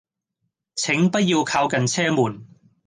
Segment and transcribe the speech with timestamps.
[0.75, 2.47] 請不要靠近車門